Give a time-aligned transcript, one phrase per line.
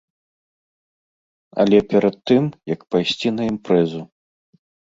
[1.65, 4.01] Але перад тым, як пайсці на імпрэзу.